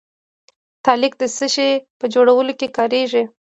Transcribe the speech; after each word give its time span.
تالک 0.85 1.13
د 1.21 1.23
څه 1.37 1.45
شي 1.55 1.69
په 1.99 2.05
جوړولو 2.13 2.53
کې 2.59 2.67
کاریږي؟ 2.77 3.23